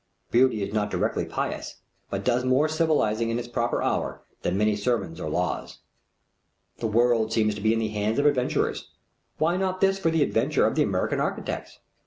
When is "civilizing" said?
2.67-3.29